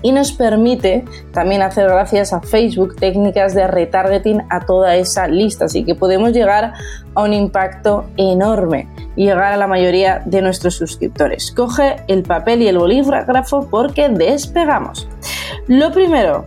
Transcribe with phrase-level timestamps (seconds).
[0.00, 5.66] y nos permite también hacer gracias a Facebook técnicas de retargeting a toda esa lista,
[5.66, 6.72] así que podemos llegar
[7.14, 11.52] a un impacto enorme y llegar a la mayoría de nuestros suscriptores.
[11.52, 15.08] Coge el papel y el bolígrafo porque despegamos.
[15.68, 16.46] Lo primero,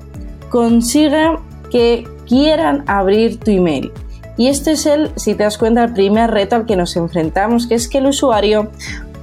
[0.49, 1.37] consigue
[1.69, 3.91] que quieran abrir tu email.
[4.37, 7.67] Y este es el, si te das cuenta, el primer reto al que nos enfrentamos,
[7.67, 8.69] que es que el usuario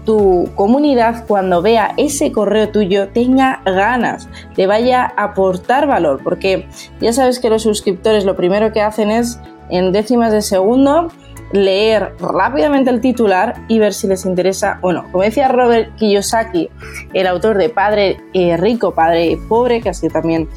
[0.05, 6.67] tu comunidad cuando vea ese correo tuyo tenga ganas, le vaya a aportar valor, porque
[7.01, 9.39] ya sabes que los suscriptores lo primero que hacen es
[9.71, 11.09] en décimas de segundo
[11.53, 15.05] leer rápidamente el titular y ver si les interesa o no.
[15.13, 16.71] Como decía Robert Kiyosaki,
[17.13, 20.49] el autor de Padre eh, Rico, Padre Pobre, que ha sido también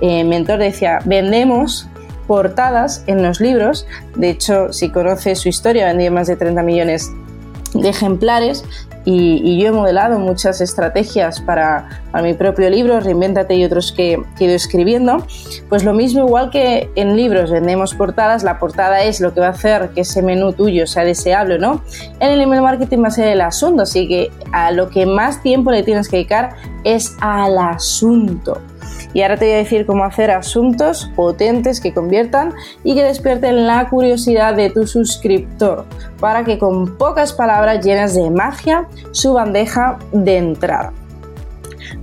[0.00, 1.88] eh, mentor, decía, vendemos
[2.32, 3.86] portadas en los libros.
[4.16, 7.10] De hecho, si conoces su historia, ha vendido más de 30 millones
[7.74, 8.64] de ejemplares
[9.04, 14.44] y, yo he modelado muchas estrategias para, mi propio libro, Reinvéntate y otros que, que,
[14.44, 15.26] he ido escribiendo.
[15.68, 19.48] Pues lo mismo, igual que en libros vendemos portadas, la portada es lo que va
[19.48, 21.82] a hacer que ese menú tuyo sea deseable, ¿no?
[22.18, 25.42] En el email marketing va a ser el asunto, así que a lo que más
[25.42, 28.58] tiempo le tienes que dedicar es al asunto.
[29.14, 32.54] Y ahora te voy a decir cómo hacer asuntos potentes que conviertan
[32.84, 35.84] y que despierten la curiosidad de tu suscriptor
[36.20, 40.92] para que con pocas palabras llenas de magia su bandeja de entrada.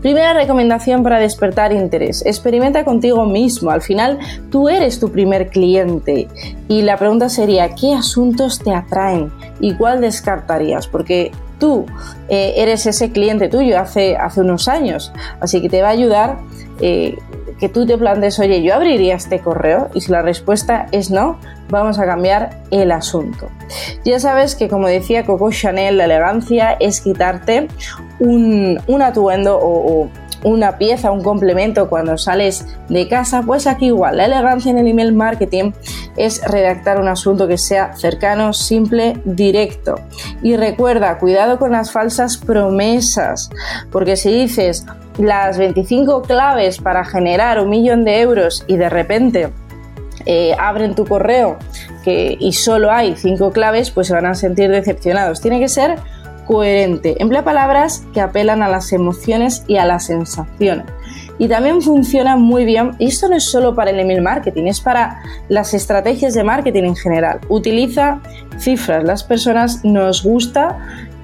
[0.01, 2.25] Primera recomendación para despertar interés.
[2.25, 3.69] Experimenta contigo mismo.
[3.69, 4.17] Al final,
[4.49, 6.27] tú eres tu primer cliente.
[6.67, 9.31] Y la pregunta sería, ¿qué asuntos te atraen?
[9.59, 10.87] ¿Y cuál descartarías?
[10.87, 11.85] Porque tú
[12.29, 15.11] eh, eres ese cliente tuyo hace, hace unos años.
[15.39, 16.39] Así que te va a ayudar
[16.81, 17.17] eh,
[17.59, 21.37] que tú te plantes, oye, yo abriría este correo y si la respuesta es no,
[21.69, 23.49] vamos a cambiar el asunto.
[24.05, 27.67] Ya sabes que como decía Coco Chanel, la elegancia es quitarte
[28.19, 30.09] un, atuendo o, o
[30.43, 34.87] una pieza, un complemento cuando sales de casa, pues aquí igual, la elegancia en el
[34.87, 35.71] email marketing
[36.17, 39.95] es redactar un asunto que sea cercano, simple, directo.
[40.41, 43.49] Y recuerda, cuidado con las falsas promesas,
[43.91, 44.85] porque si dices,
[45.17, 49.49] las 25 claves para generar un millón de euros y de repente
[50.25, 51.57] eh, abren tu correo
[52.03, 55.41] que, y solo hay 5 claves, pues se van a sentir decepcionados.
[55.41, 55.97] Tiene que ser
[56.49, 57.15] coherente.
[57.19, 60.87] Emplea palabras que apelan a las emociones y a las sensaciones.
[61.37, 64.81] Y también funciona muy bien, y esto no es solo para el email marketing, es
[64.81, 67.39] para las estrategias de marketing en general.
[67.49, 68.19] Utiliza
[68.57, 69.03] cifras.
[69.03, 70.79] Las personas nos gusta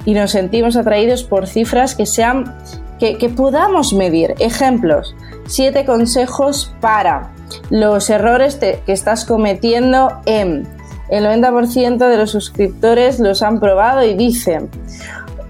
[0.05, 2.55] y nos sentimos atraídos por cifras que sean
[2.99, 4.35] que, podamos medir.
[4.37, 5.15] Ejemplos,
[5.47, 7.31] siete consejos para
[7.71, 10.67] los errores que estás cometiendo en
[11.09, 14.69] el 90% de los suscriptores los han probado y dicen.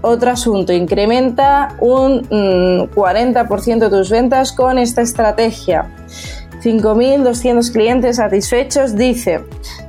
[0.02, 5.86] Otro asunto, incrementa un 40% mm, de tus ventas con esta estrategia.
[6.62, 9.40] 5.200 clientes satisfechos, dice.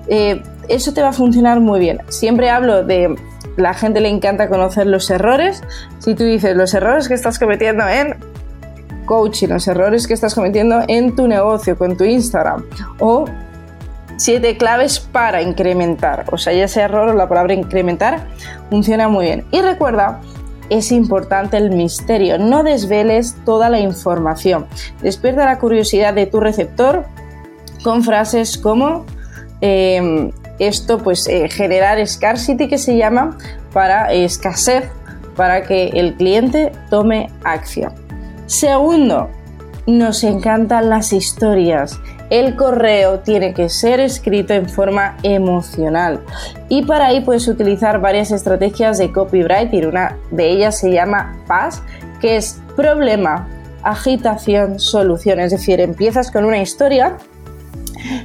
[0.07, 2.01] Eh, eso te va a funcionar muy bien.
[2.09, 3.15] Siempre hablo de
[3.57, 5.63] la gente le encanta conocer los errores.
[5.99, 8.15] Si tú dices los errores que estás cometiendo en
[9.05, 12.63] coaching, los errores que estás cometiendo en tu negocio, con tu Instagram,
[12.99, 13.25] o
[14.17, 16.25] siete claves para incrementar.
[16.31, 18.27] O sea, ya ese error o la palabra incrementar
[18.69, 19.45] funciona muy bien.
[19.51, 20.19] Y recuerda,
[20.69, 22.37] es importante el misterio.
[22.37, 24.67] No desveles toda la información.
[25.01, 27.05] Despierta la curiosidad de tu receptor
[27.83, 29.05] con frases como
[29.61, 33.37] em, esto pues eh, generar scarcity que se llama
[33.71, 34.85] para escasez
[35.35, 37.93] para que el cliente tome acción.
[38.47, 39.29] Segundo,
[39.85, 41.99] nos encantan las historias
[42.29, 46.21] el correo tiene que ser escrito en forma emocional.
[46.69, 49.87] Y para ahí puedes utilizar varias estrategias de copywriting.
[49.87, 51.81] Una de ellas se llama PAS,
[52.19, 53.47] que es problema,
[53.83, 55.39] agitación, solución.
[55.39, 57.17] Es decir, empiezas con una historia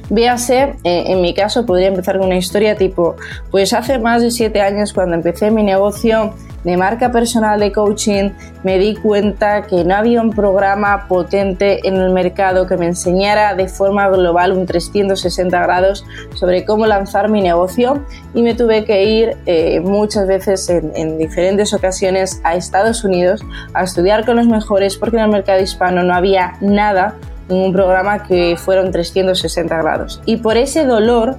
[0.09, 3.15] Véase, eh, en mi caso podría empezar con una historia tipo,
[3.51, 8.31] pues hace más de siete años cuando empecé mi negocio de marca personal de coaching,
[8.63, 13.55] me di cuenta que no había un programa potente en el mercado que me enseñara
[13.55, 16.05] de forma global un 360 grados
[16.35, 21.17] sobre cómo lanzar mi negocio y me tuve que ir eh, muchas veces en, en
[21.17, 23.41] diferentes ocasiones a Estados Unidos
[23.73, 27.15] a estudiar con los mejores porque en el mercado hispano no había nada
[27.49, 30.21] un programa que fueron 360 grados.
[30.25, 31.37] Y por ese dolor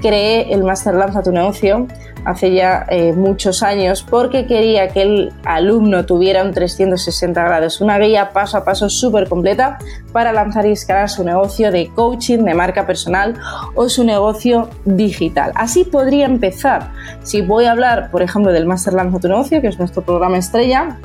[0.00, 1.86] creé el Master Lanza tu negocio
[2.24, 7.98] hace ya eh, muchos años porque quería que el alumno tuviera un 360 grados, una
[7.98, 9.78] guía paso a paso súper completa
[10.12, 13.34] para lanzar y escalar su negocio de coaching, de marca personal
[13.74, 15.52] o su negocio digital.
[15.54, 16.90] Así podría empezar.
[17.22, 20.38] Si voy a hablar, por ejemplo, del Master Lanza tu negocio, que es nuestro programa
[20.38, 20.98] estrella,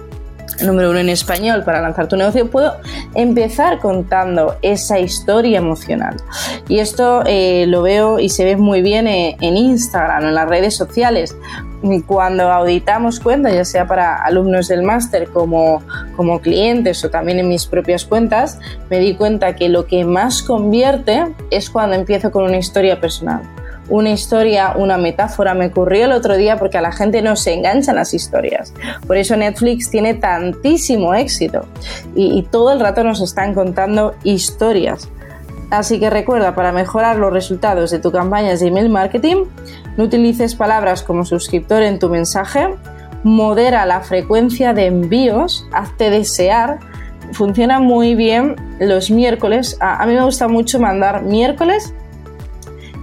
[0.62, 2.76] número uno en español para lanzar tu negocio, puedo
[3.16, 6.16] empezar contando esa historia emocional.
[6.68, 10.48] Y esto eh, lo veo y se ve muy bien en, en Instagram, en las
[10.48, 11.36] redes sociales.
[12.08, 15.82] Cuando auditamos cuentas, ya sea para alumnos del máster como,
[16.16, 18.60] como clientes o también en mis propias cuentas,
[18.90, 23.42] me di cuenta que lo que más convierte es cuando empiezo con una historia personal
[23.90, 25.54] una historia, una metáfora.
[25.54, 28.74] Me ocurrió el otro día porque a la gente no se enganchan las historias.
[29.08, 31.66] Por eso Netflix tiene tantísimo éxito
[32.16, 35.10] y, todo el rato nos están contando historias.
[35.72, 39.46] Así que recuerda, para mejorar los resultados de tu campaña de email marketing,
[39.98, 42.76] no utilices palabras como suscriptor en tu mensaje,
[43.24, 46.80] modera la frecuencia de envíos, hazte desear,
[47.32, 49.78] funciona muy bien los miércoles.
[49.80, 51.94] A mí me gusta mucho mandar miércoles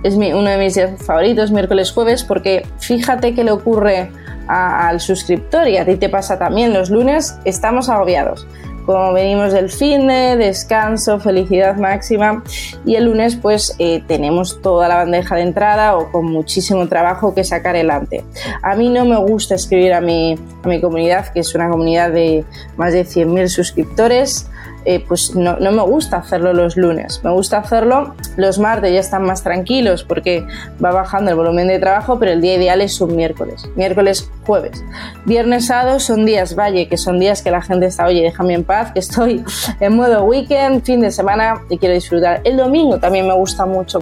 [0.03, 4.11] es uno de mis días favoritos, miércoles, jueves, porque fíjate que le ocurre
[4.49, 6.73] al suscriptor y a ti te pasa también.
[6.73, 8.47] Los lunes estamos agobiados.
[8.87, 12.43] Como venimos del fin de descanso, felicidad máxima
[12.85, 17.35] y el lunes pues eh, tenemos toda la bandeja de entrada o con muchísimo trabajo
[17.35, 18.25] que sacar adelante.
[18.63, 22.11] A mí no me gusta escribir a mi, a mi comunidad, que es una comunidad
[22.11, 22.45] de
[22.77, 24.50] más de 100.000 suscriptores,
[24.85, 27.21] eh, pues no, me gusta hacerlo los lunes.
[27.23, 30.47] Me gusta hacerlo los martes, ya están más tranquilos porque
[30.83, 33.69] va bajando el volumen de trabajo, pero el día ideal es un miércoles.
[33.77, 34.83] Miércoles, jueves.
[35.27, 38.65] Viernes, sábado son días valle, que son días que la gente está, oye, déjame en
[38.65, 39.45] paz, que estoy
[39.81, 42.41] en modo weekend, fin de semana y quiero disfrutar.
[42.45, 44.01] El domingo también me gusta mucho.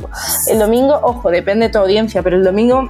[0.49, 2.89] El domingo, ojo, depende de tu audiencia, pero el domingo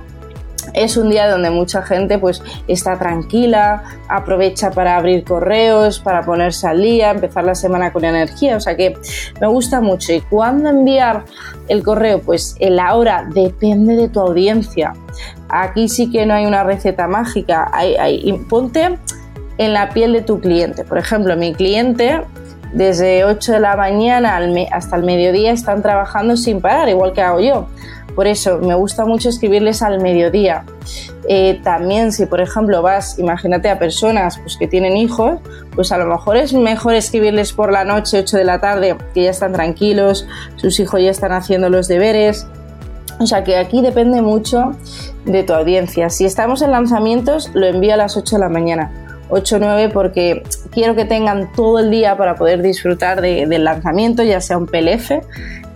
[0.75, 6.67] es un día donde mucha gente pues está tranquila, aprovecha para abrir correos, para ponerse
[6.67, 8.97] al día, empezar la semana con energía, o sea que
[9.41, 10.13] me gusta mucho.
[10.13, 11.25] ¿Y cuándo enviar
[11.69, 12.21] el correo?
[12.21, 14.93] Pues la hora depende de tu audiencia.
[15.49, 18.99] Aquí sí que no hay una receta mágica, hay, ponte
[19.57, 20.85] en la piel de tu cliente.
[20.85, 22.21] Por ejemplo, mi cliente
[22.73, 24.39] desde 8 de la mañana
[24.73, 27.67] hasta el mediodía están trabajando sin parar, igual que hago yo.
[28.19, 30.65] Por eso me gusta mucho escribirles al mediodía.
[31.29, 35.39] Eh, también si por ejemplo vas, imagínate a personas pues, que tienen hijos,
[35.77, 39.23] pues a lo mejor es mejor escribirles por la noche, 8 de la tarde, que
[39.23, 40.27] ya están tranquilos,
[40.57, 42.49] sus hijos ya están haciendo los deberes.
[43.21, 44.73] O sea que aquí depende mucho
[45.25, 46.11] de tu audiencia.
[46.11, 48.91] Si estamos en lanzamientos, lo envío a las 8 de la mañana.
[49.29, 50.43] 8 9 porque
[50.73, 55.13] quiero que tengan todo el día para poder disfrutar del lanzamiento, ya sea un PLF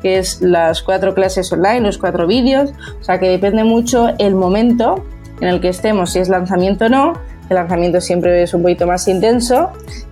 [0.02, 4.34] que es las cuatro clases online, los cuatro vídeos, o sea que depende mucho el
[4.34, 5.04] momento
[5.40, 7.12] en el que estemos, si es lanzamiento o no,
[7.48, 9.70] el lanzamiento siempre es un poquito más intenso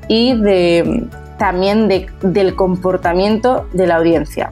[0.08, 1.06] y de,
[1.38, 1.88] también
[2.22, 4.50] del comportamiento de la audiencia.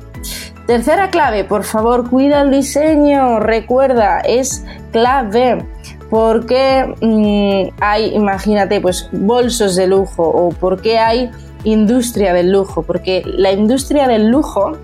[0.66, 5.64] Tercera clave, por favor, cuida el diseño, recuerda, es clave
[6.10, 11.30] porque mm, hay, imagínate, pues bolsos de lujo o por qué hay
[11.64, 14.78] industria del lujo, porque la industria del lujo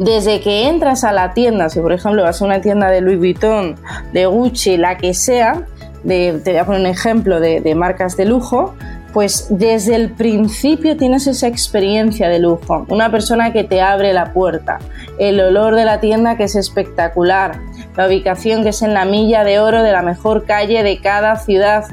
[0.00, 3.18] desde que entras a la tienda, si por ejemplo vas a una tienda de Louis
[3.18, 3.76] Vuitton,
[4.14, 5.66] de Gucci, la que sea,
[6.06, 8.74] te voy a poner un ejemplo de, de marcas de lujo,
[9.12, 14.32] pues desde el principio tienes esa experiencia de lujo, una persona que te abre la
[14.32, 14.78] puerta,
[15.18, 17.60] el olor de la tienda que es espectacular,
[17.94, 21.36] la ubicación que es en la milla de oro de la mejor calle de cada
[21.36, 21.84] ciudad,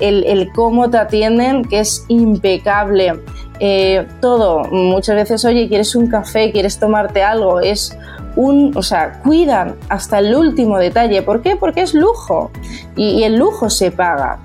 [0.00, 3.14] el, el cómo te atienden que es impecable,
[3.58, 7.96] eh, todo, muchas veces, oye, quieres un café, quieres tomarte algo, es
[8.36, 11.22] un, o sea, cuidan hasta el último detalle.
[11.22, 11.56] ¿Por qué?
[11.56, 12.50] Porque es lujo
[12.96, 14.38] y, el lujo se paga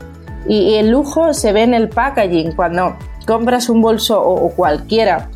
[0.47, 2.95] y, el lujo se ve en el packaging cuando
[3.27, 5.29] compras un bolso o, cualquiera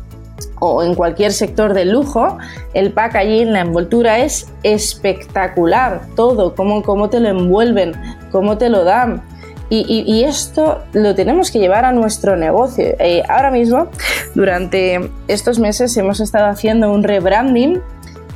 [0.58, 2.38] o en cualquier sector de lujo,
[2.72, 6.00] el packaging, la envoltura es espectacular.
[6.16, 7.92] Todo, cómo, cómo te lo envuelven,
[8.32, 9.22] cómo te lo dan.
[9.68, 12.84] Y, esto lo tenemos que llevar a nuestro negocio.
[13.00, 13.88] Eh, ahora mismo,
[14.34, 17.80] durante estos meses, hemos estado haciendo un rebranding.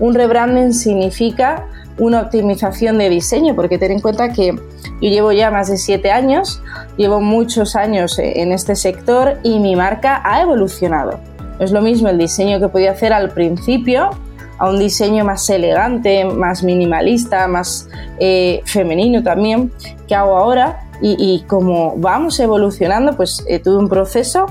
[0.01, 1.67] Un rebranding significa
[1.99, 6.11] una optimización de diseño, porque ten en cuenta que yo llevo ya más de siete
[6.11, 6.63] años,
[6.97, 11.21] llevo muchos años eh, en este sector y mi marca ha evolucionado.
[11.61, 14.11] Es lo mismo el diseño que podía hacer al principio
[14.59, 19.73] a un diseño más elegante, más minimalista, más eh, femenino también,
[20.07, 20.90] que hago ahora.
[21.03, 24.47] Y, como vamos evolucionando, pues eh, tuve un proceso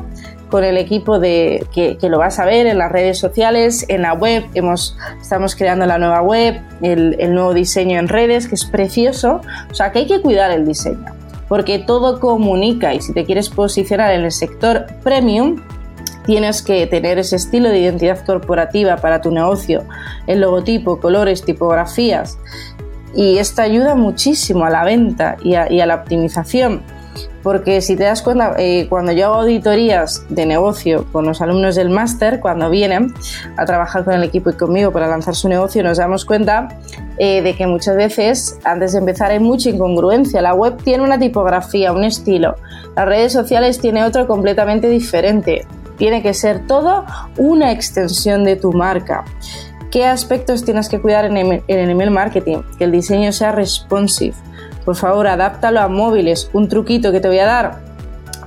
[0.50, 4.14] con el equipo de, que, lo vas a ver en las redes sociales, en la
[4.14, 4.44] web.
[4.56, 9.42] Hemos, estamos creando la nueva web, el, el nuevo diseño en redes, que es precioso.
[9.72, 11.06] O sea, que hay que cuidar el diseño,
[11.48, 15.62] porque todo comunica y si te quieres posicionar en el sector premium,
[16.30, 19.84] tienes que tener ese estilo de identidad corporativa para tu negocio,
[20.28, 22.38] el logotipo, colores, tipografías.
[23.16, 26.82] Y esto ayuda muchísimo a la venta y a, la optimización.
[27.42, 31.76] Porque si te das cuenta, eh, cuando yo hago auditorías de negocio con los alumnos
[31.76, 33.14] del máster, cuando vienen
[33.56, 36.68] a trabajar con el equipo y conmigo para lanzar su negocio, nos damos cuenta
[37.18, 40.42] eh, de que muchas veces, antes de empezar, hay mucha incongruencia.
[40.42, 42.56] La web tiene una tipografía, un estilo.
[42.96, 45.66] Las redes sociales tiene otro completamente diferente.
[45.98, 47.06] Tiene que ser todo
[47.38, 49.26] una extensión de tu marca.
[49.92, 52.58] ¿Qué aspectos tienes que cuidar en el email marketing?
[52.78, 54.36] Que el diseño sea responsive.
[54.86, 56.50] Por favor, adáptalo a móviles.
[56.54, 57.82] Un truquito que te voy a dar,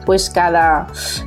[0.07, 0.87] pues cada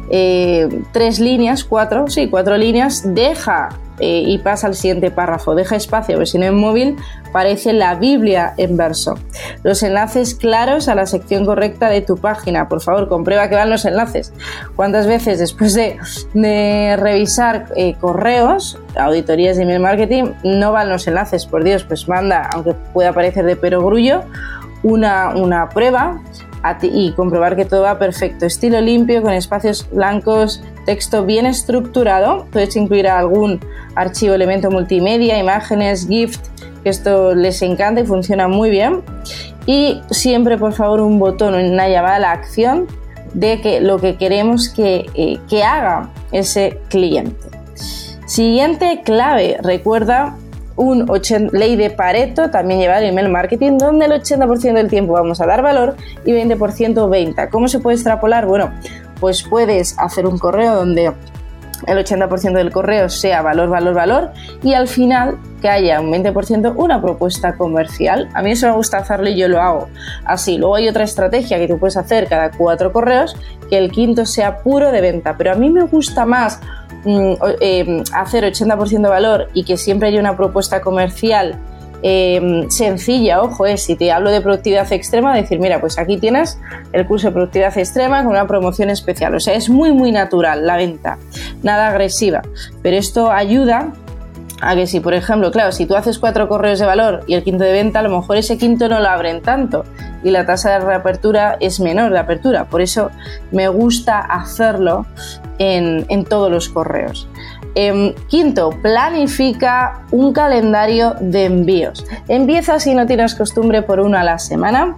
[0.10, 5.56] eh, tres líneas, cuatro, sí, cuatro líneas, deja eh, y pasa al siguiente párrafo.
[5.56, 6.98] Deja espacio, porque si no en móvil
[7.32, 9.18] parece la Biblia en verso.
[9.64, 12.68] Los enlaces claros a la sección correcta de tu página.
[12.68, 14.34] Por favor, comprueba que van los enlaces.
[14.76, 21.46] ¿Cuántas veces después de, revisar eh, correos, auditorías de email marketing, no van los enlaces?
[21.46, 24.24] Por Dios, pues manda, aunque pueda parecer de perogrullo,
[24.84, 26.22] una, una prueba
[26.82, 28.46] y comprobar que todo va perfecto.
[28.46, 32.48] Estilo limpio, con espacios blancos, texto bien estructurado.
[32.52, 33.60] Puedes incluir algún
[33.96, 36.48] archivo, elemento multimedia, imágenes, gift,
[36.84, 39.04] que esto les encanta y funciona muy bien.
[39.66, 42.88] Y siempre, por favor, un botón una llamada a la acción
[43.34, 47.36] de que lo que queremos que, eh, que haga ese cliente.
[48.26, 50.36] Siguiente clave, recuerda
[50.76, 51.10] un
[51.52, 55.46] ley de Pareto, también lleva el email marketing, donde el 80% del tiempo vamos a
[55.46, 57.50] dar valor y 20% venta.
[57.50, 58.46] ¿Cómo se puede extrapolar?
[58.46, 58.72] Bueno,
[59.20, 61.14] pues puedes hacer un correo donde
[61.88, 64.32] el 80% del correo sea valor, valor, valor
[64.64, 68.30] y al final que haya un 20% una propuesta comercial.
[68.34, 69.90] A mí eso me gusta hacerlo y yo lo hago
[70.26, 70.58] así.
[70.58, 73.36] Luego hay otra estrategia que tú puedes hacer cada cuatro correos,
[73.70, 76.60] que el quinto sea puro de venta, pero a mí me gusta más
[77.06, 81.60] eh, hacer 80% de valor y que siempre haya una propuesta comercial
[82.08, 86.60] Em, sencilla, ojo, es si te hablo de productividad extrema, decir, mira, pues aquí tienes
[86.92, 89.34] el curso de productividad extrema con una promoción especial.
[89.34, 91.18] O sea, es muy, muy natural la venta,
[91.64, 92.44] nada agresiva.
[92.84, 93.92] Pero esto ayuda
[94.62, 97.44] a que si, por ejemplo, claro, si tú haces cuatro correos de valor y el
[97.44, 99.84] quinto de venta, a lo mejor ese quinto no lo abren tanto
[100.26, 102.66] y la tasa de reapertura es menor de apertura.
[102.66, 103.12] Por eso
[103.52, 105.06] me gusta hacerlo
[105.60, 107.30] en, en todos los correos.
[107.76, 112.06] Em, quinto, planifica un calendario de envíos.
[112.28, 114.96] Empieza si no tienes costumbre por uno a la semana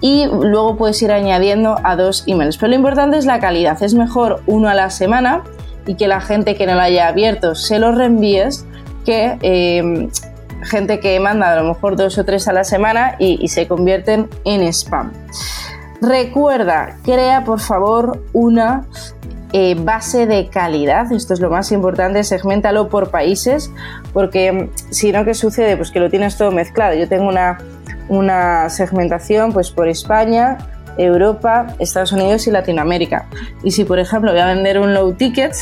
[0.00, 2.56] y luego puedes ir añadiendo a dos emails.
[2.56, 3.80] Pero lo importante es la calidad.
[3.82, 5.44] Es mejor uno a la semana
[5.86, 8.66] y que la gente que no lo haya abierto se lo reenvíes
[9.04, 10.10] que em,
[10.62, 14.28] gente que manda a lo mejor dos o tres a la semana y, se convierten
[14.44, 15.12] en spam.
[16.00, 18.86] Recuerda, crea por favor una
[19.52, 23.72] eh, base de calidad, esto es lo más importante, segmentalo por países,
[24.12, 25.76] porque mm, si no, ¿qué sucede?
[25.76, 26.94] Pues que lo tienes todo mezclado.
[26.94, 27.58] Yo tengo una,
[28.08, 30.58] una segmentación pues por España,
[30.98, 33.26] Europa, Estados Unidos y Latinoamérica.
[33.62, 35.54] Y si, por ejemplo, voy a vender un low ticket,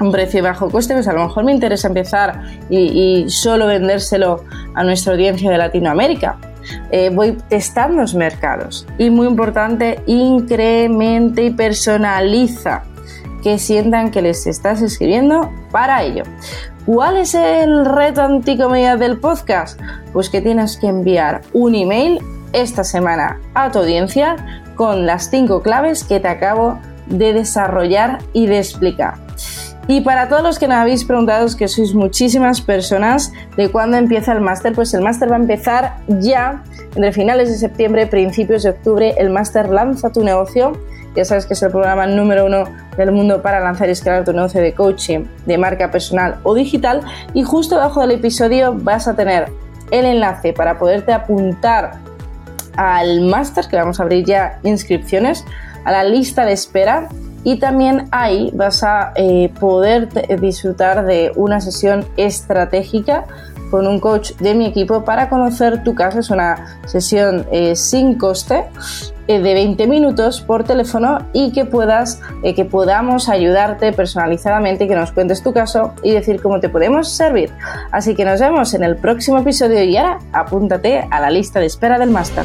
[0.00, 4.84] un precio bajo coste, pues a lo mejor me interesa empezar y, solo vendérselo a
[4.84, 6.38] nuestra audiencia de Latinoamérica.
[6.90, 12.84] Eh, voy testando los mercados y muy importante, incremente y personaliza
[13.42, 16.24] que sientan que les estás escribiendo para ello.
[16.86, 19.80] ¿Cuál es el reto anticomedia del podcast?
[20.12, 22.18] Pues que tienes que enviar un email
[22.52, 24.36] esta semana a tu audiencia
[24.74, 29.23] con las cinco claves que te acabo de desarrollar y de explicar.
[29.86, 34.32] Y para todos los que me habéis preguntado, que sois muchísimas personas, de cuándo empieza
[34.32, 36.62] el máster, pues el máster va a empezar ya
[36.94, 39.14] entre finales de septiembre, principios de octubre.
[39.18, 40.72] El máster Lanza tu negocio
[41.14, 42.64] Ya sabes que es el programa número uno
[42.96, 47.02] del mundo para lanzar y escalar tu negocio de coaching, de marca personal o digital.
[47.34, 49.52] Y justo debajo del episodio vas a tener
[49.90, 51.92] el enlace para poderte apuntar
[52.76, 55.44] al máster, que vamos a abrir ya inscripciones,
[55.84, 57.08] a la lista de espera
[57.44, 60.08] y también ahí vas a eh, poder
[60.40, 63.26] disfrutar de una sesión estratégica
[63.70, 66.20] con un coach de mi equipo para conocer tu caso.
[66.20, 68.64] Es una sesión eh, sin coste
[69.26, 75.12] eh, de 20 minutos por teléfono y que puedas que podamos ayudarte personalizadamente, que nos
[75.12, 77.50] cuentes tu caso y decir cómo te podemos servir.
[77.90, 81.66] Así que nos vemos en el próximo episodio y ahora apúntate a la lista de
[81.66, 82.44] espera del máster.